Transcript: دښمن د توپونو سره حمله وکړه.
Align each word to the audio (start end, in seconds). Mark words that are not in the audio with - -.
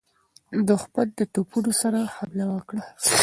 دښمن 0.69 1.07
د 1.17 1.19
توپونو 1.33 1.71
سره 1.81 1.99
حمله 2.15 2.45
وکړه. 2.51 2.83